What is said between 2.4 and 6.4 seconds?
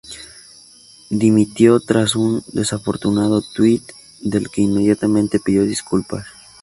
desafortunado tuit, del que inmediatamente pidió disculpas.